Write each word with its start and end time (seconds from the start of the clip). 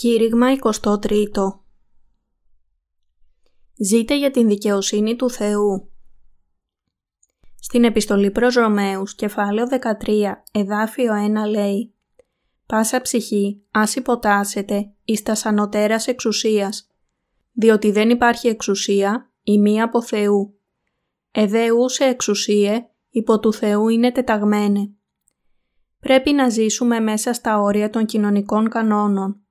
Κήρυγμα 0.00 0.46
23 0.60 1.26
Ζείτε 3.74 4.18
για 4.18 4.30
την 4.30 4.48
δικαιοσύνη 4.48 5.16
του 5.16 5.30
Θεού. 5.30 5.90
Στην 7.60 7.84
επιστολή 7.84 8.30
προς 8.30 8.54
Ρωμαίους, 8.54 9.14
κεφάλαιο 9.14 9.66
13, 9.66 10.42
εδάφιο 10.52 11.12
1 11.44 11.48
λέει 11.48 11.94
«Πάσα 12.66 13.00
ψυχή, 13.00 13.62
ας 13.70 13.94
υποτάσσετε 13.94 14.92
εις 15.04 15.22
τας 15.22 15.46
ανωτέρας 15.46 16.06
εξουσίας, 16.06 16.88
διότι 17.52 17.90
δεν 17.90 18.10
υπάρχει 18.10 18.48
εξουσία 18.48 19.32
η 19.42 19.58
μία 19.58 19.84
από 19.84 20.02
Θεού. 20.02 20.58
Εδέουσε 21.30 22.04
εξουσίε, 22.04 22.86
υπό 23.10 23.40
του 23.40 23.52
Θεού 23.52 23.88
είναι 23.88 24.12
τεταγμένε. 24.12 24.90
Πρέπει 26.00 26.32
να 26.32 26.48
ζήσουμε 26.48 27.00
μέσα 27.00 27.32
στα 27.32 27.60
όρια 27.60 27.90
των 27.90 28.06
κοινωνικών 28.06 28.68
κανόνων, 28.68 29.44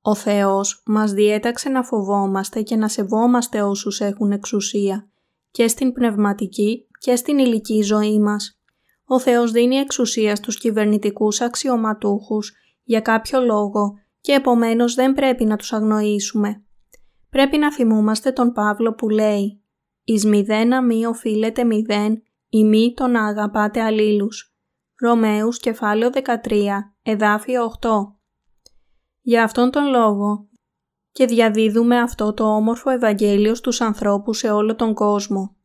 ο 0.00 0.14
Θεός 0.14 0.82
μας 0.86 1.12
διέταξε 1.12 1.68
να 1.68 1.82
φοβόμαστε 1.82 2.62
και 2.62 2.76
να 2.76 2.88
σεβόμαστε 2.88 3.62
όσους 3.62 4.00
έχουν 4.00 4.32
εξουσία 4.32 5.08
και 5.50 5.68
στην 5.68 5.92
πνευματική 5.92 6.86
και 6.98 7.16
στην 7.16 7.38
ηλική 7.38 7.82
ζωή 7.82 8.20
μας. 8.20 8.60
Ο 9.04 9.18
Θεός 9.18 9.50
δίνει 9.50 9.76
εξουσία 9.76 10.36
στους 10.36 10.58
κυβερνητικούς 10.58 11.40
αξιωματούχους 11.40 12.52
για 12.82 13.00
κάποιο 13.00 13.40
λόγο 13.40 13.94
και 14.20 14.32
επομένως 14.32 14.94
δεν 14.94 15.12
πρέπει 15.12 15.44
να 15.44 15.56
τους 15.56 15.72
αγνοήσουμε. 15.72 16.62
Πρέπει 17.30 17.58
να 17.58 17.72
θυμούμαστε 17.72 18.30
τον 18.30 18.52
Παύλο 18.52 18.94
που 18.94 19.08
λέει 19.08 19.62
«Εις 20.04 20.24
μηδένα 20.24 20.82
μη 20.82 21.06
οφείλετε 21.06 21.64
μηδέν, 21.64 22.22
ή 22.48 22.64
μη 22.64 22.92
τον 22.96 23.16
αγαπάτε 23.16 23.82
αλλήλους». 23.82 24.56
Ρωμαίους 25.00 25.58
κεφάλαιο 25.58 26.10
13, 26.10 26.94
εδάφιο 27.02 27.64
8. 27.64 28.17
Για 29.28 29.42
αυτόν 29.42 29.70
τον 29.70 29.90
λόγο 29.90 30.48
και 31.12 31.26
διαδίδουμε 31.26 31.98
αυτό 31.98 32.32
το 32.32 32.44
όμορφο 32.44 32.90
Ευαγγέλιο 32.90 33.54
στους 33.54 33.80
ανθρώπους 33.80 34.38
σε 34.38 34.50
όλο 34.50 34.74
τον 34.74 34.94
κόσμο. 34.94 35.56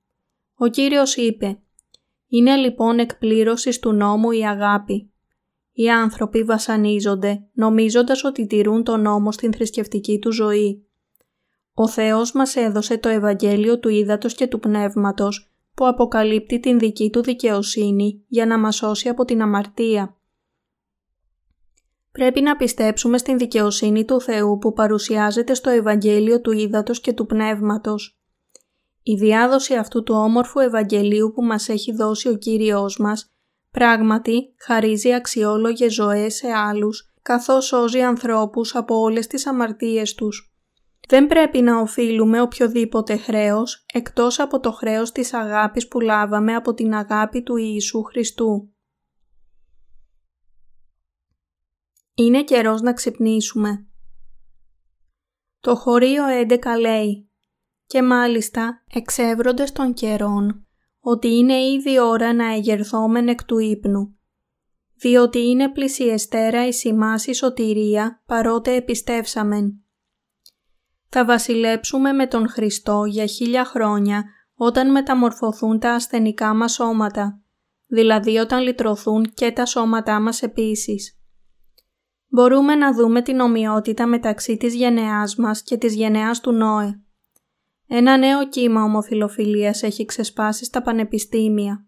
Ο 0.56 0.68
Κύριος 0.68 1.16
είπε 1.16 1.60
«Είναι 2.28 2.56
λοιπόν 2.56 3.00
εκπλήρωσης 3.00 3.80
του 3.80 3.92
νόμου 3.92 4.32
η 4.32 4.46
αγάπη». 4.46 5.12
Οι 5.72 5.90
άνθρωποι 5.90 6.44
βασανίζονται 6.44 7.48
νομίζοντας 7.54 8.24
ότι 8.24 8.48
τηρούν 8.48 8.84
τον 8.84 9.02
νόμο 9.02 9.32
στην 9.32 9.54
θρησκευτική 9.54 10.20
του 10.20 10.32
ζωή. 10.32 10.88
Ο 11.74 11.88
Θεός 11.88 12.32
μας 12.32 12.56
έδωσε 12.56 12.98
το 12.98 13.10
Ευαγγέλιο 13.10 13.80
του 13.80 13.90
Ήδατος 13.90 14.34
και 14.34 14.48
του 14.48 14.60
Πνεύματος 14.60 15.54
που 15.74 15.88
αποκαλύπτει 15.88 16.60
την 16.60 16.80
δική 16.80 17.10
του 17.10 17.22
δικαιοσύνη 17.22 18.24
για 18.28 18.46
να 18.46 18.60
μας 18.60 18.76
σώσει 18.76 19.10
από 19.10 19.26
την 19.26 19.42
αμαρτία. 19.42 20.18
Πρέπει 22.14 22.42
να 22.42 22.56
πιστέψουμε 22.56 23.18
στην 23.18 23.38
δικαιοσύνη 23.38 24.06
του 24.06 24.22
Θεού 24.22 24.58
που 24.58 24.74
παρουσιάζεται 24.74 25.54
στο 25.54 25.70
Ευαγγέλιο 25.70 26.42
του 26.42 26.52
Ήδατος 26.52 27.02
και 27.02 27.14
του 27.14 27.26
Πνεύματος. 27.26 28.18
Η 29.04 29.16
διάδοση 29.16 29.76
αυτού 29.76 30.04
του 30.04 30.16
όμορφου 30.16 30.60
Ευαγγελίου 30.60 31.32
που 31.36 31.44
μας 31.44 31.70
έχει 31.70 31.94
δώσει 31.94 32.30
ο 32.30 32.36
Κύριος 32.36 32.98
μας 32.98 33.34
πράγματι 33.72 34.54
χαρίζει 34.58 35.14
αξιόλογες 35.14 35.94
ζωές 35.94 36.36
σε 36.36 36.48
άλλους 36.48 37.14
καθώς 37.22 37.66
σώζει 37.66 38.02
ανθρώπους 38.02 38.76
από 38.76 39.00
όλες 39.00 39.28
τις 39.28 39.48
αμαρτίες 39.48 40.14
τους. 40.14 40.54
Δεν 41.08 41.28
πρέπει 41.28 41.62
να 41.62 41.80
οφείλουμε 41.80 42.42
οποιοδήποτε 42.42 43.18
χρέος 43.18 43.86
εκτός 43.94 44.40
από 44.40 44.60
το 44.60 44.72
χρέος 44.72 45.12
της 45.12 45.34
αγάπης 45.34 45.88
που 45.88 46.00
λάβαμε 46.00 46.56
από 46.56 46.74
την 46.74 46.94
αγάπη 46.94 47.42
του 47.42 47.56
Ιησού 47.56 48.04
Χριστού. 48.04 48.73
Είναι 52.16 52.44
καιρός 52.44 52.82
να 52.82 52.94
ξυπνήσουμε. 52.94 53.88
Το 55.60 55.76
χωρίο 55.76 56.24
11 56.48 56.58
λέει 56.80 57.30
και 57.86 58.02
μάλιστα 58.02 58.84
εξεύροντες 58.94 59.72
των 59.72 59.94
καιρών 59.94 60.68
ότι 61.00 61.28
είναι 61.28 61.62
ήδη 61.62 62.00
ώρα 62.00 62.34
να 62.34 62.54
εγερθόμεν 62.54 63.28
εκ 63.28 63.44
του 63.44 63.60
ύπνου, 63.60 64.18
διότι 64.96 65.40
είναι 65.40 65.70
πλησιεστέρα 65.70 66.68
η 66.68 66.74
σημάση 66.74 67.34
σωτηρία 67.34 68.24
παρότε 68.26 68.76
επιστεύσαμεν. 68.76 69.84
Θα 71.10 71.26
βασιλέψουμε 71.26 72.12
με 72.12 72.28
τον 72.28 72.50
Χριστό 72.50 73.04
για 73.06 73.26
χίλια 73.26 73.66
χρόνια 73.66 74.24
όταν 74.56 74.92
μεταμορφωθούν 74.92 75.80
τα 75.80 75.94
ασθενικά 75.94 76.54
μας 76.54 76.74
σώματα, 76.74 77.42
δηλαδή 77.88 78.38
όταν 78.38 78.62
λυτρωθούν 78.62 79.34
και 79.34 79.52
τα 79.52 79.66
σώματά 79.66 80.20
μας 80.20 80.42
επίσης 80.42 81.23
μπορούμε 82.34 82.76
να 82.76 82.94
δούμε 82.94 83.22
την 83.22 83.40
ομοιότητα 83.40 84.08
μεταξύ 84.08 84.58
της 84.58 84.76
γενεάς 84.76 85.36
μας 85.36 85.62
και 85.62 85.78
της 85.78 85.96
γενεάς 85.96 86.42
του 86.42 86.52
Νόε. 86.52 87.00
Ένα 87.88 88.18
νέο 88.18 88.50
κύμα 88.50 88.84
ομοφιλοφιλίας 88.84 89.84
έχει 89.84 90.06
ξεσπάσει 90.06 90.66
στα 90.66 90.82
πανεπιστήμια. 90.82 91.88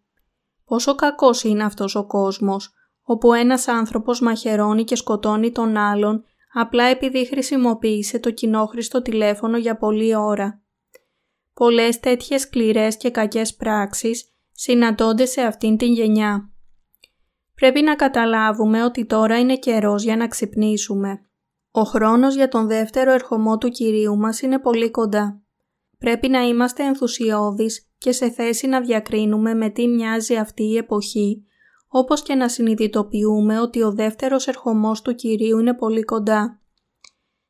Πόσο 0.66 0.96
κακός 0.96 1.44
είναι 1.44 1.64
αυτός 1.64 1.96
ο 1.96 2.06
κόσμος, 2.06 2.74
όπου 3.02 3.34
ένας 3.34 3.68
άνθρωπος 3.68 4.22
μαχαιρώνει 4.22 4.84
και 4.84 4.96
σκοτώνει 4.96 5.52
τον 5.52 5.78
άλλον 5.78 6.24
απλά 6.54 6.84
επειδή 6.84 7.26
χρησιμοποίησε 7.26 8.20
το 8.20 8.32
κοινόχρηστο 8.32 9.02
τηλέφωνο 9.02 9.58
για 9.58 9.78
πολλή 9.78 10.16
ώρα. 10.16 10.62
Πολλές 11.54 12.00
τέτοιες 12.00 12.42
σκληρές 12.42 12.98
και 12.98 13.10
κακές 13.10 13.56
πράξεις 13.56 14.34
συναντώνται 14.52 15.26
σε 15.26 15.42
αυτήν 15.42 15.78
την 15.78 15.92
γενιά. 15.92 16.55
Πρέπει 17.56 17.82
να 17.82 17.96
καταλάβουμε 17.96 18.84
ότι 18.84 19.06
τώρα 19.06 19.40
είναι 19.40 19.58
καιρός 19.58 20.04
για 20.04 20.18
να 20.18 20.28
ξυπνήσουμε. 20.28 21.20
Ο 21.72 21.82
χρόνος 21.82 22.36
για 22.36 22.48
τον 22.48 22.68
δεύτερο 22.68 23.12
ερχομό 23.12 23.58
του 23.58 23.70
Κυρίου 23.70 24.18
μας 24.18 24.42
είναι 24.42 24.60
πολύ 24.60 24.92
κοντά. 24.92 25.42
Πρέπει 25.98 26.28
να 26.28 26.42
είμαστε 26.42 26.84
ενθουσιώδεις 26.84 27.90
και 27.98 28.12
σε 28.12 28.30
θέση 28.30 28.68
να 28.68 28.82
διακρίνουμε 28.82 29.54
με 29.54 29.70
τι 29.70 29.88
μοιάζει 29.88 30.36
αυτή 30.36 30.64
η 30.64 30.78
εποχή, 30.78 31.46
όπως 31.88 32.22
και 32.22 32.36
να 32.36 32.50
συνειδητοποιούμε 32.50 33.60
ότι 33.60 33.82
ο 33.82 33.92
δεύτερος 33.92 34.48
ερχομός 34.48 35.02
του 35.02 35.16
Κυρίου 35.16 35.60
είναι 35.60 35.74
πολύ 35.74 36.04
κοντά. 36.04 36.60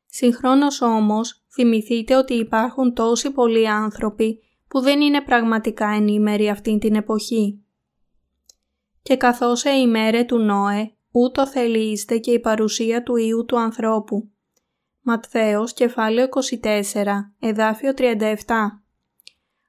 Συγχρόνως 0.06 0.80
όμως, 0.80 1.44
θυμηθείτε 1.52 2.16
ότι 2.16 2.34
υπάρχουν 2.34 2.94
τόσοι 2.94 3.30
πολλοί 3.30 3.68
άνθρωποι 3.68 4.40
που 4.68 4.80
δεν 4.80 5.00
είναι 5.00 5.22
πραγματικά 5.22 5.88
ενήμεροι 5.88 6.48
αυτήν 6.48 6.78
την 6.78 6.94
εποχή 6.94 7.65
και 9.06 9.16
καθώς 9.16 9.60
σε 9.60 9.70
ημέρε 9.70 10.24
του 10.24 10.38
Νόε, 10.38 10.90
ούτω 11.10 11.46
θελείστε 11.46 12.18
και 12.18 12.30
η 12.30 12.40
παρουσία 12.40 13.02
του 13.02 13.16
Ιού 13.16 13.44
του 13.44 13.58
ανθρώπου. 13.58 14.30
Ματθαίος, 15.00 15.72
κεφάλαιο 15.72 16.28
24, 16.28 17.04
εδάφιο 17.40 17.92
37 17.96 18.34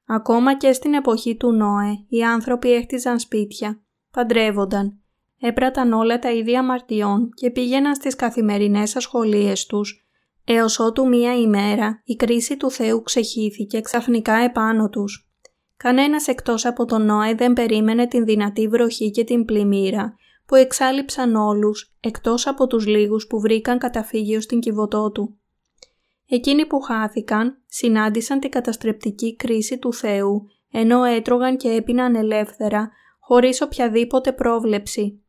Ακόμα 0.05 0.57
και 0.57 0.73
στην 0.73 0.93
εποχή 0.93 1.35
του 1.35 1.51
Νόε, 1.51 2.05
οι 2.09 2.23
άνθρωποι 2.23 2.73
έχτιζαν 2.73 3.19
σπίτια, 3.19 3.81
παντρεύονταν, 4.11 4.99
έπραταν 5.39 5.93
όλα 5.93 6.19
τα 6.19 6.31
ίδια 6.31 6.59
αμαρτιών 6.59 7.29
και 7.33 7.51
πήγαιναν 7.51 7.95
στις 7.95 8.15
καθημερινές 8.15 8.95
ασχολίες 8.95 9.65
τους, 9.65 10.07
έως 10.45 10.79
ότου 10.79 11.07
μία 11.07 11.35
ημέρα 11.35 12.01
η 12.03 12.15
κρίση 12.15 12.57
του 12.57 12.71
Θεού 12.71 13.01
ξεχύθηκε 13.01 13.81
ξαφνικά 13.81 14.33
επάνω 14.33 14.89
τους. 14.89 15.26
Κανένας 15.77 16.27
εκτός 16.27 16.65
από 16.65 16.85
τον 16.85 17.05
Νόε 17.05 17.35
δεν 17.35 17.53
περίμενε 17.53 18.07
την 18.07 18.25
δυνατή 18.25 18.67
βροχή 18.67 19.11
και 19.11 19.23
την 19.23 19.45
πλημμύρα 19.45 20.15
που 20.45 20.55
εξάλληψαν 20.55 21.35
όλους 21.35 21.95
εκτός 21.99 22.47
από 22.47 22.67
τους 22.67 22.88
λίγους 22.88 23.27
που 23.27 23.39
βρήκαν 23.39 23.77
καταφύγιο 23.77 24.41
στην 24.41 24.59
κυβωτό 24.59 25.11
του. 25.11 25.39
Εκείνοι 26.25 26.65
που 26.65 26.79
χάθηκαν 26.79 27.63
συνάντησαν 27.65 28.39
την 28.39 28.50
καταστρεπτική 28.50 29.35
κρίση 29.35 29.77
του 29.77 29.94
Θεού 29.94 30.47
ενώ 30.71 31.03
έτρωγαν 31.03 31.57
και 31.57 31.69
έπιναν 31.69 32.15
ελεύθερα 32.15 32.91
χωρίς 33.19 33.62
οποιαδήποτε 33.62 34.31
πρόβλεψη. 34.31 35.21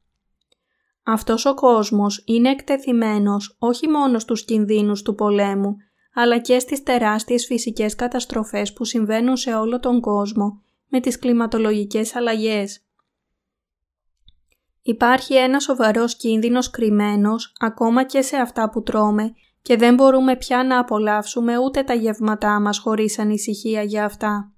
Αυτός 1.02 1.46
ο 1.46 1.54
κόσμος 1.54 2.22
είναι 2.26 2.50
εκτεθειμένος 2.50 3.56
όχι 3.58 3.88
μόνο 3.88 4.18
στους 4.18 4.44
κινδύνους 4.44 5.02
του 5.02 5.14
πολέμου 5.14 5.76
αλλά 6.20 6.38
και 6.38 6.58
στις 6.58 6.82
τεράστιες 6.82 7.46
φυσικές 7.46 7.94
καταστροφές 7.94 8.72
που 8.72 8.84
συμβαίνουν 8.84 9.36
σε 9.36 9.54
όλο 9.54 9.80
τον 9.80 10.00
κόσμο 10.00 10.62
με 10.88 11.00
τις 11.00 11.18
κλιματολογικές 11.18 12.14
αλλαγές. 12.14 12.80
Υπάρχει 14.82 15.34
ένας 15.34 15.62
σοβαρός 15.62 16.16
κίνδυνος 16.16 16.70
κρυμμένος 16.70 17.52
ακόμα 17.58 18.04
και 18.04 18.22
σε 18.22 18.36
αυτά 18.36 18.70
που 18.70 18.82
τρώμε 18.82 19.34
και 19.62 19.76
δεν 19.76 19.94
μπορούμε 19.94 20.36
πια 20.36 20.64
να 20.64 20.78
απολαύσουμε 20.78 21.58
ούτε 21.58 21.82
τα 21.82 21.94
γεύματά 21.94 22.60
μας 22.60 22.78
χωρίς 22.78 23.18
ανησυχία 23.18 23.82
για 23.82 24.04
αυτά. 24.04 24.52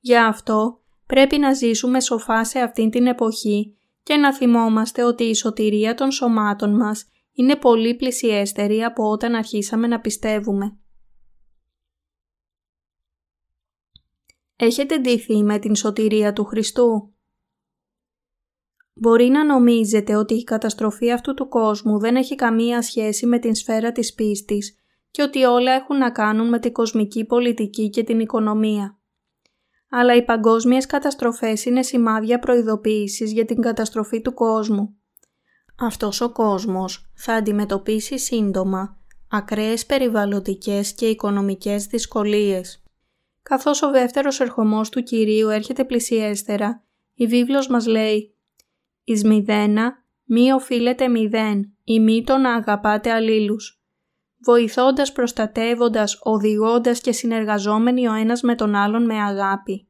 Για 0.00 0.26
αυτό 0.26 0.80
πρέπει 1.06 1.38
να 1.38 1.52
ζήσουμε 1.52 2.00
σοφά 2.00 2.44
σε 2.44 2.58
αυτήν 2.58 2.90
την 2.90 3.06
εποχή 3.06 3.76
και 4.02 4.16
να 4.16 4.34
θυμόμαστε 4.34 5.04
ότι 5.04 5.24
η 5.24 5.34
σωτηρία 5.34 5.94
των 5.94 6.10
σωμάτων 6.10 6.76
μας 6.76 7.06
είναι 7.32 7.56
πολύ 7.56 7.94
πλησιέστερη 7.94 8.84
από 8.84 9.10
όταν 9.10 9.34
αρχίσαμε 9.34 9.86
να 9.86 10.00
πιστεύουμε. 10.00 10.79
Έχετε 14.62 14.98
ντυθεί 14.98 15.42
με 15.42 15.58
την 15.58 15.74
σωτηρία 15.74 16.32
του 16.32 16.44
Χριστού; 16.44 17.14
Μπορεί 18.94 19.24
να 19.24 19.44
νομίζετε 19.44 20.14
ότι 20.14 20.34
η 20.34 20.44
καταστροφή 20.44 21.12
αυτού 21.12 21.34
του 21.34 21.48
κόσμου 21.48 21.98
δεν 21.98 22.16
έχει 22.16 22.34
καμία 22.34 22.82
σχέση 22.82 23.26
με 23.26 23.38
την 23.38 23.54
σφαίρα 23.54 23.92
της 23.92 24.14
πίστης 24.14 24.74
και 25.10 25.22
ότι 25.22 25.44
όλα 25.44 25.72
έχουν 25.72 25.96
να 25.96 26.10
κάνουν 26.10 26.48
με 26.48 26.58
την 26.58 26.72
κοσμική 26.72 27.24
πολιτική 27.24 27.90
και 27.90 28.04
την 28.04 28.20
οικονομία. 28.20 28.98
Αλλά 29.90 30.16
οι 30.16 30.24
παγκόσμιες 30.24 30.86
καταστροφές 30.86 31.64
είναι 31.64 31.82
σημάδια 31.82 32.38
προειδοποίησης 32.38 33.32
για 33.32 33.44
την 33.44 33.60
καταστροφή 33.60 34.20
του 34.20 34.34
κόσμου. 34.34 34.96
Αυτός 35.78 36.20
ο 36.20 36.32
κόσμος 36.32 37.10
θα 37.14 37.34
αντιμετωπίσει 37.34 38.18
σύντομα 38.18 38.98
ακραίες 39.28 39.86
περιβαλλοντικές 39.86 40.92
και 40.92 41.06
οικονομικές 41.06 41.86
δυσκολίες. 41.86 42.82
Καθώς 43.42 43.82
ο 43.82 43.90
δεύτερος 43.90 44.40
ερχομός 44.40 44.88
του 44.88 45.02
Κυρίου 45.02 45.48
έρχεται 45.48 45.84
πλησιέστερα, 45.84 46.84
η 47.14 47.26
βίβλος 47.26 47.68
μας 47.68 47.86
λέει 47.86 48.34
«Εις 49.04 49.24
μηδένα 49.24 50.04
μη 50.24 50.52
οφείλετε 50.52 51.08
μηδέν 51.08 51.72
ή 51.84 52.00
μη 52.00 52.24
τον 52.24 52.44
αγαπάτε 52.44 53.10
αλλήλους» 53.10 53.80
βοηθώντας, 54.44 55.12
προστατεύοντας, 55.12 56.18
οδηγώντας 56.22 57.00
και 57.00 57.12
συνεργαζόμενοι 57.12 58.08
ο 58.08 58.12
ένας 58.12 58.42
με 58.42 58.54
τον 58.54 58.74
άλλον 58.74 59.04
με 59.04 59.22
αγάπη. 59.22 59.88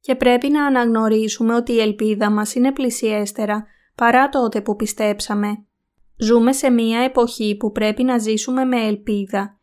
Και 0.00 0.14
πρέπει 0.14 0.48
να 0.48 0.66
αναγνωρίσουμε 0.66 1.54
ότι 1.54 1.72
η 1.72 1.80
ελπίδα 1.80 2.30
μας 2.30 2.54
είναι 2.54 2.72
πλησιέστερα 2.72 3.66
παρά 3.94 4.28
τότε 4.28 4.60
που 4.60 4.76
πιστέψαμε. 4.76 5.66
Ζούμε 6.16 6.52
σε 6.52 6.70
μία 6.70 7.00
εποχή 7.00 7.56
που 7.56 7.72
πρέπει 7.72 8.02
να 8.02 8.18
ζήσουμε 8.18 8.64
με 8.64 8.86
ελπίδα, 8.86 9.60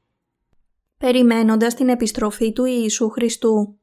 περιμένοντας 0.99 1.73
την 1.73 1.89
επιστροφή 1.89 2.53
του 2.53 2.65
Ιησού 2.65 3.09
Χριστού. 3.09 3.79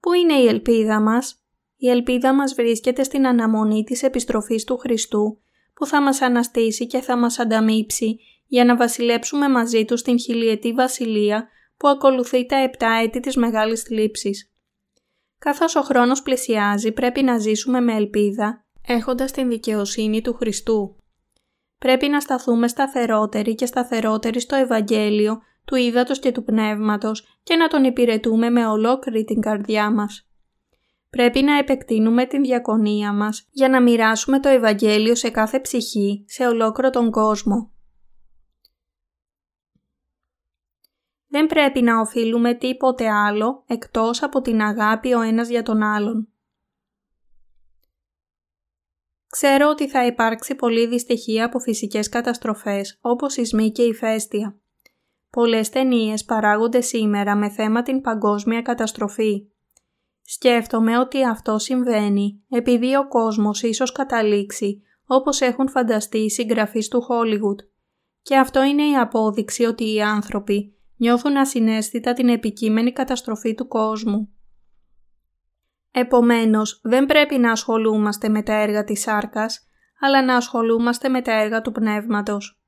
Πού 0.00 0.12
είναι 0.12 0.34
η 0.34 0.46
ελπίδα 0.46 1.00
μας; 1.00 1.44
Η 1.76 1.88
ελπίδα 1.88 2.34
μας 2.34 2.54
βρίσκεται 2.54 3.02
στην 3.02 3.26
αναμονή 3.26 3.84
της 3.84 4.02
επιστροφής 4.02 4.64
του 4.64 4.76
Χριστού, 4.76 5.40
που 5.74 5.86
θα 5.86 6.02
μας 6.02 6.20
αναστήσει 6.20 6.86
και 6.86 7.00
θα 7.00 7.16
μας 7.16 7.38
ανταμείψει 7.38 8.18
για 8.46 8.64
να 8.64 8.76
βασιλέψουμε 8.76 9.48
μαζί 9.48 9.84
του 9.84 9.96
στην 9.96 10.18
χιλιετή 10.18 10.72
βασιλεία 10.72 11.48
που 11.76 11.88
ακολουθεί 11.88 12.46
τα 12.46 12.56
επτά 12.56 12.90
έτη 13.02 13.20
της 13.20 13.36
Μεγάλης 13.36 13.82
Θλίψης. 13.82 14.52
Καθώς 15.38 15.76
ο 15.76 15.82
χρόνος 15.82 16.22
πλησιάζει 16.22 16.92
πρέπει 16.92 17.22
να 17.22 17.38
ζήσουμε 17.38 17.80
με 17.80 17.94
ελπίδα 17.94 18.64
έχοντας 18.86 19.32
την 19.32 19.48
δικαιοσύνη 19.48 20.20
του 20.22 20.34
Χριστού. 20.34 20.96
Πρέπει 21.78 22.08
να 22.08 22.20
σταθούμε 22.20 22.68
σταθερότεροι 22.68 23.54
και 23.54 23.66
σταθερότεροι 23.66 24.40
στο 24.40 24.56
Ευαγγέλιο 24.56 25.40
του 25.70 25.76
Ήδατος 25.76 26.18
και 26.18 26.32
του 26.32 26.44
Πνεύματος 26.44 27.38
και 27.42 27.56
να 27.56 27.68
τον 27.68 27.84
υπηρετούμε 27.84 28.50
με 28.50 28.66
ολόκληρη 28.66 29.24
την 29.24 29.40
καρδιά 29.40 29.90
μας. 29.90 30.28
Πρέπει 31.10 31.42
να 31.42 31.58
επεκτείνουμε 31.58 32.26
την 32.26 32.42
διακονία 32.42 33.12
μας 33.12 33.48
για 33.50 33.68
να 33.68 33.82
μοιράσουμε 33.82 34.40
το 34.40 34.48
Ευαγγέλιο 34.48 35.14
σε 35.14 35.30
κάθε 35.30 35.60
ψυχή, 35.60 36.24
σε 36.28 36.46
ολόκληρο 36.46 36.90
τον 36.90 37.10
κόσμο. 37.10 37.72
Δεν 41.26 41.46
πρέπει 41.46 41.82
να 41.82 42.00
οφείλουμε 42.00 42.54
τίποτε 42.54 43.10
άλλο 43.10 43.64
εκτός 43.66 44.22
από 44.22 44.40
την 44.40 44.60
αγάπη 44.60 45.12
ο 45.12 45.20
ένας 45.20 45.48
για 45.48 45.62
τον 45.62 45.82
άλλον. 45.82 46.28
Ξέρω 49.26 49.68
ότι 49.68 49.88
θα 49.88 50.06
υπάρξει 50.06 50.54
πολλή 50.54 50.86
δυστυχία 50.86 51.44
από 51.44 51.58
φυσικές 51.58 52.08
καταστροφές 52.08 52.98
όπως 53.00 53.32
σεισμοί 53.32 53.70
και 53.70 53.82
ηφαίστεια. 53.82 54.59
Πολλές 55.30 55.68
ταινίες 55.68 56.24
παράγονται 56.24 56.80
σήμερα 56.80 57.36
με 57.36 57.48
θέμα 57.48 57.82
την 57.82 58.00
παγκόσμια 58.00 58.62
καταστροφή. 58.62 59.46
Σκέφτομαι 60.22 60.98
ότι 60.98 61.24
αυτό 61.24 61.58
συμβαίνει 61.58 62.42
επειδή 62.48 62.96
ο 62.96 63.08
κόσμος 63.08 63.62
ίσως 63.62 63.92
καταλήξει 63.92 64.82
όπως 65.06 65.40
έχουν 65.40 65.68
φανταστεί 65.68 66.18
οι 66.18 66.30
συγγραφείς 66.30 66.88
του 66.88 67.06
Hollywood. 67.08 67.64
Και 68.22 68.36
αυτό 68.36 68.62
είναι 68.62 68.88
η 68.88 68.96
απόδειξη 68.96 69.64
ότι 69.64 69.94
οι 69.94 70.02
άνθρωποι 70.02 70.74
νιώθουν 70.96 71.36
ασυναίσθητα 71.36 72.12
την 72.12 72.28
επικείμενη 72.28 72.92
καταστροφή 72.92 73.54
του 73.54 73.68
κόσμου. 73.68 74.28
Επομένως, 75.90 76.80
δεν 76.82 77.06
πρέπει 77.06 77.38
να 77.38 77.50
ασχολούμαστε 77.50 78.28
με 78.28 78.42
τα 78.42 78.52
έργα 78.52 78.84
της 78.84 79.00
σάρκας, 79.00 79.66
αλλά 80.00 80.24
να 80.24 80.36
ασχολούμαστε 80.36 81.08
με 81.08 81.22
τα 81.22 81.32
έργα 81.32 81.60
του 81.60 81.72
πνεύματος. 81.72 82.59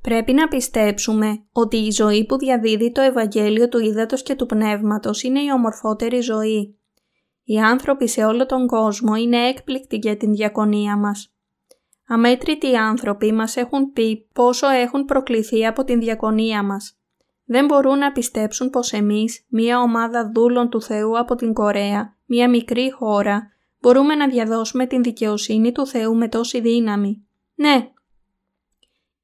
Πρέπει 0.00 0.32
να 0.32 0.48
πιστέψουμε 0.48 1.44
ότι 1.52 1.76
η 1.76 1.90
ζωή 1.90 2.26
που 2.26 2.38
διαδίδει 2.38 2.92
το 2.92 3.00
Ευαγγέλιο 3.00 3.68
του 3.68 3.78
Ήδατος 3.78 4.22
και 4.22 4.34
του 4.34 4.46
Πνεύματος 4.46 5.22
είναι 5.22 5.40
η 5.40 5.52
ομορφότερη 5.52 6.20
ζωή. 6.20 6.78
Οι 7.44 7.58
άνθρωποι 7.58 8.08
σε 8.08 8.24
όλο 8.24 8.46
τον 8.46 8.66
κόσμο 8.66 9.14
είναι 9.14 9.48
έκπληκτοι 9.48 9.96
για 9.96 10.16
την 10.16 10.34
διακονία 10.34 10.96
μας. 10.96 11.32
Αμέτρητοι 12.06 12.76
άνθρωποι 12.76 13.32
μας 13.32 13.56
έχουν 13.56 13.92
πει 13.92 14.28
πόσο 14.32 14.68
έχουν 14.68 15.04
προκληθεί 15.04 15.66
από 15.66 15.84
την 15.84 16.00
διακονία 16.00 16.62
μας. 16.62 16.98
Δεν 17.44 17.66
μπορούν 17.66 17.98
να 17.98 18.12
πιστέψουν 18.12 18.70
πως 18.70 18.92
εμείς, 18.92 19.44
μία 19.48 19.80
ομάδα 19.80 20.30
δούλων 20.34 20.68
του 20.68 20.82
Θεού 20.82 21.18
από 21.18 21.34
την 21.34 21.52
Κορέα, 21.52 22.16
μία 22.24 22.48
μικρή 22.48 22.90
χώρα, 22.90 23.52
μπορούμε 23.80 24.14
να 24.14 24.28
διαδώσουμε 24.28 24.86
την 24.86 25.02
δικαιοσύνη 25.02 25.72
του 25.72 25.86
Θεού 25.86 26.16
με 26.16 26.28
τόση 26.28 26.60
δύναμη. 26.60 27.26
Ναι, 27.54 27.90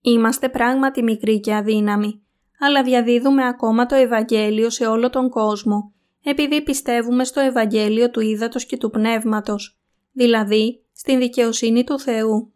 είμαστε 0.04 0.48
πράγματι 0.48 1.02
μικροί 1.02 1.40
και 1.40 1.54
αδύναμοι, 1.54 2.22
αλλά 2.58 2.82
διαδίδουμε 2.82 3.46
ακόμα 3.46 3.86
το 3.86 3.94
Ευαγγέλιο 3.94 4.70
σε 4.70 4.86
όλο 4.86 5.10
τον 5.10 5.28
κόσμο, 5.28 5.92
επειδή 6.24 6.62
πιστεύουμε 6.62 7.24
στο 7.24 7.40
Ευαγγέλιο 7.40 8.10
του 8.10 8.20
Ήδατος 8.20 8.66
και 8.66 8.76
του 8.76 8.90
Πνεύματος, 8.90 9.78
δηλαδή 10.12 10.84
στην 10.92 11.18
δικαιοσύνη 11.18 11.84
του 11.84 11.98
Θεού. 11.98 12.52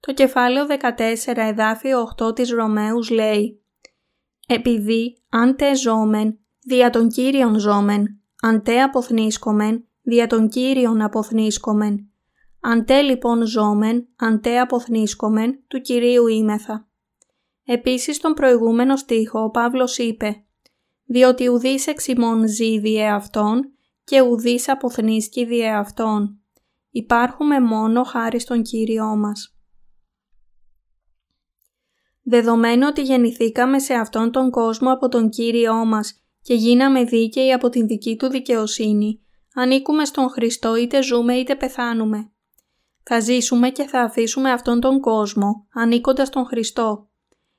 Το 0.00 0.12
κεφάλαιο 0.12 0.66
14 0.66 1.36
εδάφιο 1.36 2.08
8 2.22 2.34
της 2.34 2.50
Ρωμαίους 2.50 3.10
λέει 3.10 3.62
«Επειδή 4.46 5.16
αν 5.28 5.56
τε 5.56 5.76
ζώμεν, 5.76 6.38
δια 6.60 6.90
των 6.90 7.08
Κύριων 7.08 7.58
ζώμεν, 7.58 8.20
αν 8.42 8.62
τε 8.62 8.82
αποθνίσκομεν, 8.82 9.84
δια 10.02 10.26
των 10.26 10.48
Κύριων 10.48 11.02
αποθνίσκομεν. 11.02 12.10
Αν 12.60 12.84
τε 12.84 13.02
λοιπόν 13.02 13.46
ζώμεν, 13.46 14.08
αν 14.16 14.40
τε 14.40 14.58
αποθνίσκομεν, 14.58 15.62
του 15.68 15.80
Κυρίου 15.80 16.26
είμεθα». 16.26 16.88
Επίσης 17.64 18.16
στον 18.16 18.32
προηγούμενο 18.32 18.96
στίχο 18.96 19.42
ο 19.42 19.50
Παύλος 19.50 19.98
είπε 19.98 20.44
«Διότι 21.04 21.48
ουδής 21.48 21.86
εξημών 21.86 22.48
ζει 22.48 22.78
διε 22.78 23.08
αυτόν 23.08 23.70
και 24.04 24.20
ουδής 24.20 24.68
αποθνίσκει 24.68 25.44
διε 25.44 25.70
αυτόν. 25.70 26.40
Υπάρχουμε 26.90 27.60
μόνο 27.60 28.02
χάρη 28.02 28.40
στον 28.40 28.62
Κύριό 28.62 29.16
μας». 29.16 29.56
Δεδομένου 32.22 32.86
ότι 32.88 33.02
γεννηθήκαμε 33.02 33.78
σε 33.78 33.94
αυτόν 33.94 34.32
τον 34.32 34.50
κόσμο 34.50 34.92
από 34.92 35.08
τον 35.08 35.28
Κύριό 35.28 35.84
μας 35.84 36.20
και 36.42 36.54
γίναμε 36.54 37.04
δίκαιοι 37.04 37.52
από 37.52 37.68
την 37.68 37.86
δική 37.86 38.16
Του 38.16 38.28
δικαιοσύνη, 38.28 39.20
ανήκουμε 39.54 40.04
στον 40.04 40.28
Χριστό 40.28 40.76
είτε 40.76 41.02
ζούμε 41.02 41.34
είτε 41.34 41.56
πεθάνουμε. 41.56 42.30
Θα 43.08 43.20
ζήσουμε 43.20 43.70
και 43.70 43.84
θα 43.84 44.00
αφήσουμε 44.00 44.50
αυτόν 44.50 44.80
τον 44.80 45.00
κόσμο, 45.00 45.66
ανήκοντας 45.74 46.30
τον 46.30 46.46
Χριστό, 46.46 47.08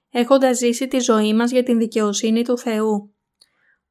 έχοντας 0.09 0.57
ζήσει 0.57 0.87
τη 0.87 0.99
ζωή 0.99 1.33
μας 1.33 1.51
για 1.51 1.63
την 1.63 1.77
δικαιοσύνη 1.77 2.43
του 2.43 2.57
Θεού. 2.57 3.15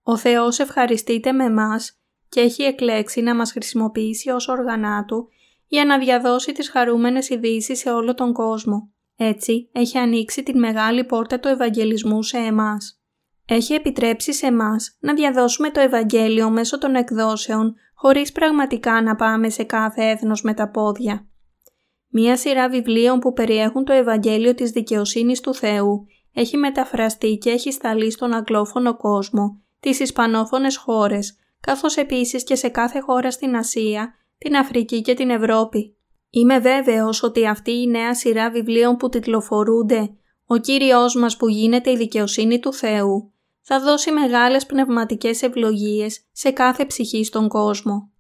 Ο 0.03 0.17
Θεός 0.17 0.59
ευχαριστείται 0.59 1.33
με 1.33 1.51
μας 1.51 2.01
και 2.29 2.41
έχει 2.41 2.63
εκλέξει 2.63 3.21
να 3.21 3.35
μας 3.35 3.53
χρησιμοποιήσει 3.53 4.31
ως 4.31 4.49
οργανά 4.49 5.05
Του 5.05 5.29
για 5.67 5.85
να 5.85 5.99
διαδώσει 5.99 6.53
τις 6.53 6.71
χαρούμενες 6.71 7.29
ειδήσει 7.29 7.77
σε 7.77 7.91
όλο 7.91 8.15
τον 8.15 8.33
κόσμο. 8.33 8.91
Έτσι, 9.17 9.69
έχει 9.73 9.99
ανοίξει 9.99 10.43
την 10.43 10.59
μεγάλη 10.59 11.05
πόρτα 11.05 11.41
του 11.41 11.49
Ευαγγελισμού 11.49 12.23
σε 12.23 12.37
εμάς. 12.37 13.01
Έχει 13.47 13.75
επιτρέψει 13.75 14.33
σε 14.33 14.47
εμάς 14.47 14.97
να 15.01 15.15
διαδώσουμε 15.15 15.71
το 15.71 15.81
Ευαγγέλιο 15.81 16.51
μέσω 16.51 16.79
των 16.79 16.95
εκδόσεων, 16.95 17.75
χωρίς 17.95 18.33
πραγματικά 18.33 19.03
να 19.03 19.17
πάμε 19.17 19.49
σε 19.49 19.65
κάθε 19.65 20.05
έθνος 20.05 20.43
με 20.43 20.55
τα 20.55 20.69
πόδια. 20.71 21.27
Μία 22.09 22.37
σειρά 22.37 22.69
βιβλίων 22.69 23.19
που 23.19 23.33
περιέχουν 23.33 23.85
το 23.85 23.93
Ευαγγέλιο 23.93 24.55
της 24.55 24.71
δικαιοσύνης 24.71 25.41
του 25.41 25.55
Θεού 25.55 26.07
έχει 26.33 26.57
μεταφραστεί 26.57 27.37
και 27.37 27.51
έχει 27.51 27.73
σταλεί 27.73 28.11
στον 28.11 28.35
αγγλόφωνο 28.35 28.97
κόσμο, 28.97 29.63
τις 29.81 30.01
ισπανόφωνες 30.01 30.77
χώρες, 30.77 31.37
καθώς 31.61 31.97
επίσης 31.97 32.45
και 32.45 32.55
σε 32.55 32.69
κάθε 32.69 33.01
χώρα 33.01 33.31
στην 33.31 33.57
Ασία, 33.57 34.15
την 34.39 34.57
Αφρική 34.57 35.01
και 35.01 35.15
την 35.15 35.31
Ευρώπη. 35.31 35.97
Είμαι 36.31 36.59
βέβαιος 36.59 37.23
ότι 37.23 37.47
αυτή 37.47 37.71
η 37.71 37.87
νέα 37.87 38.15
σειρά 38.15 38.51
βιβλίων 38.51 38.97
που 38.97 39.09
τιτλοφορούνται 39.09 40.11
«Ο 40.47 40.57
Κύριος 40.57 41.15
μας 41.15 41.37
που 41.37 41.49
γίνεται 41.49 41.91
η 41.91 41.97
δικαιοσύνη 41.97 42.59
του 42.59 42.73
Θεού» 42.73 43.33
θα 43.61 43.81
δώσει 43.81 44.13
μεγάλες 44.13 44.67
πνευματικές 44.67 45.43
ευλογίες 45.43 46.21
σε 46.33 46.51
κάθε 46.51 46.87
ψυχή 46.87 47.25
στον 47.25 47.49
κόσμο. 47.49 48.11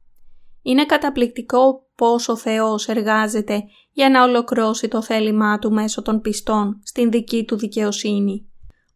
Είναι 0.62 0.86
καταπληκτικό 0.86 1.85
πώς 1.96 2.28
ο 2.28 2.36
Θεός 2.36 2.88
εργάζεται 2.88 3.62
για 3.92 4.10
να 4.10 4.22
ολοκληρώσει 4.22 4.88
το 4.88 5.02
θέλημά 5.02 5.58
Του 5.58 5.72
μέσω 5.72 6.02
των 6.02 6.20
πιστών 6.20 6.80
στην 6.84 7.10
δική 7.10 7.44
Του 7.44 7.56
δικαιοσύνη. 7.56 8.50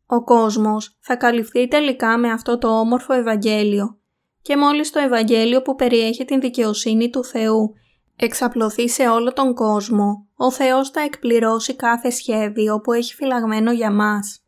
Ο 0.07 0.25
κόσμος 0.25 0.99
θα 1.01 1.17
καλυφθεί 1.17 1.69
τελικά 1.69 2.19
με 2.19 2.31
αυτό 2.31 2.59
το 2.59 2.79
όμορφο 2.79 3.13
Ευαγγέλιο 3.13 4.01
και 4.43 4.57
μόλις 4.57 4.91
το 4.91 4.99
Ευαγγέλιο 4.99 5.63
που 5.63 5.75
περιέχει 5.75 6.25
την 6.25 6.41
δικαιοσύνη 6.41 7.11
του 7.11 7.25
Θεού 7.25 7.75
εξαπλωθεί 8.17 8.89
σε 8.89 9.09
όλο 9.09 9.33
τον 9.33 9.55
κόσμο, 9.55 10.29
ο 10.37 10.51
Θεός 10.51 10.91
θα 10.91 11.01
εκπληρώσει 11.01 11.77
κάθε 11.77 12.11
σχέδιο 12.11 12.81
που 12.81 12.93
έχει 12.93 13.15
φυλαγμένο 13.15 13.73
για 13.73 13.91
μας. 13.91 14.45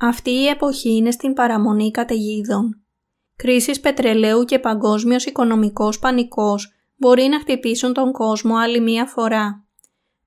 Αυτή 0.00 0.30
η 0.30 0.46
εποχή 0.46 0.96
είναι 0.96 1.10
στην 1.10 1.32
παραμονή 1.32 1.90
καταιγίδων. 1.90 2.82
Κρίσεις 3.36 3.80
πετρελαίου 3.80 4.44
και 4.44 4.58
παγκόσμιος 4.58 5.24
οικονομικός 5.24 5.98
πανικός 5.98 6.72
μπορεί 7.00 7.22
να 7.22 7.40
χτυπήσουν 7.40 7.92
τον 7.92 8.12
κόσμο 8.12 8.56
άλλη 8.56 8.80
μία 8.80 9.06
φορά. 9.06 9.64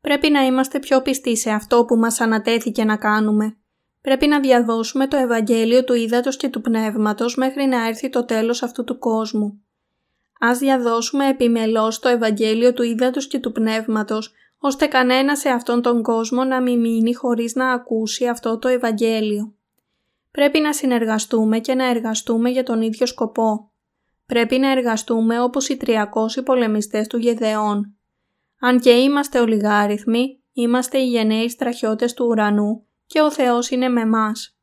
Πρέπει 0.01 0.29
να 0.29 0.41
είμαστε 0.45 0.79
πιο 0.79 1.01
πιστοί 1.01 1.37
σε 1.37 1.49
αυτό 1.49 1.85
που 1.85 1.95
μας 1.95 2.21
ανατέθηκε 2.21 2.83
να 2.83 2.97
κάνουμε. 2.97 3.57
Πρέπει 4.01 4.27
να 4.27 4.39
διαδώσουμε 4.39 5.07
το 5.07 5.17
Ευαγγέλιο 5.17 5.83
του 5.83 5.93
Ήδατος 5.93 6.37
και 6.37 6.49
του 6.49 6.61
Πνεύματος 6.61 7.35
μέχρι 7.35 7.65
να 7.65 7.87
έρθει 7.87 8.09
το 8.09 8.25
τέλος 8.25 8.63
αυτού 8.63 8.83
του 8.83 8.99
κόσμου. 8.99 9.63
Ας 10.39 10.57
διαδώσουμε 10.57 11.27
επιμελώς 11.27 11.99
το 11.99 12.09
Ευαγγέλιο 12.09 12.73
του 12.73 12.83
Ήδατος 12.83 13.27
και 13.27 13.39
του 13.39 13.51
Πνεύματος, 13.51 14.33
ώστε 14.57 14.85
κανένας 14.85 15.39
σε 15.39 15.49
αυτόν 15.49 15.81
τον 15.81 16.01
κόσμο 16.01 16.43
να 16.43 16.61
μην 16.61 16.79
μείνει 16.79 17.13
χωρίς 17.13 17.55
να 17.55 17.71
ακούσει 17.71 18.27
αυτό 18.27 18.57
το 18.59 18.67
Ευαγγέλιο. 18.67 19.53
Πρέπει 20.31 20.59
να 20.59 20.73
συνεργαστούμε 20.73 21.59
και 21.59 21.73
να 21.73 21.89
εργαστούμε 21.89 22.49
για 22.49 22.63
τον 22.63 22.81
ίδιο 22.81 23.05
σκοπό. 23.05 23.72
Πρέπει 24.25 24.57
να 24.57 24.71
εργαστούμε 24.71 25.41
όπως 25.41 25.69
οι 25.69 25.77
300 25.85 25.97
πολεμιστές 26.45 27.07
του 27.07 27.17
Γεδεών. 27.17 27.97
Αν 28.59 28.79
και 28.79 28.91
είμαστε 28.91 29.39
ολιγάριθμοι, 29.39 30.41
είμαστε 30.53 30.97
οι 30.97 31.07
γενναίοι 31.09 31.49
στραχιώτες 31.49 32.13
του 32.13 32.25
ουρανού 32.25 32.85
και 33.05 33.21
ο 33.21 33.31
Θεός 33.31 33.69
είναι 33.69 33.89
με 33.89 34.05
μας. 34.05 34.57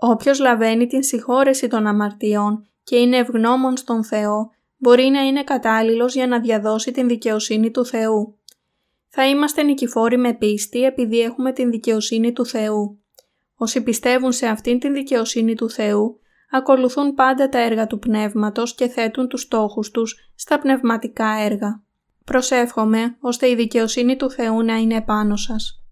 Όποιος 0.00 0.38
λαβαίνει 0.38 0.86
την 0.86 1.02
συγχώρεση 1.02 1.68
των 1.68 1.86
αμαρτιών 1.86 2.68
και 2.82 2.96
είναι 2.96 3.16
ευγνώμων 3.16 3.76
στον 3.76 4.04
Θεό, 4.04 4.50
μπορεί 4.76 5.04
να 5.04 5.20
είναι 5.20 5.44
κατάλληλος 5.44 6.14
για 6.14 6.26
να 6.26 6.40
διαδώσει 6.40 6.90
την 6.90 7.08
δικαιοσύνη 7.08 7.70
του 7.70 7.84
Θεού. 7.84 8.38
Θα 9.08 9.28
είμαστε 9.28 9.62
νικηφόροι 9.62 10.16
με 10.16 10.34
πίστη 10.34 10.84
επειδή 10.84 11.20
έχουμε 11.20 11.52
την 11.52 11.70
δικαιοσύνη 11.70 12.32
του 12.32 12.46
Θεού. 12.46 13.02
Όσοι 13.56 13.82
πιστεύουν 13.82 14.32
σε 14.32 14.46
αυτήν 14.46 14.78
την 14.78 14.92
δικαιοσύνη 14.92 15.54
του 15.54 15.70
Θεού, 15.70 16.20
ακολουθούν 16.50 17.14
πάντα 17.14 17.48
τα 17.48 17.58
έργα 17.58 17.86
του 17.86 17.98
Πνεύματος 17.98 18.74
και 18.74 18.88
θέτουν 18.88 19.28
τους 19.28 19.40
στόχους 19.40 19.90
τους 19.90 20.30
στα 20.34 20.58
πνευματικά 20.58 21.28
έργα. 21.40 21.82
Προσεύχομαι 22.24 23.16
ώστε 23.20 23.48
η 23.48 23.54
δικαιοσύνη 23.54 24.16
του 24.16 24.30
Θεού 24.30 24.62
να 24.62 24.76
είναι 24.76 24.94
επάνω 24.94 25.36
σας. 25.36 25.82